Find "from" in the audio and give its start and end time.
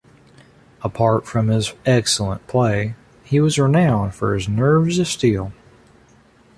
1.27-1.49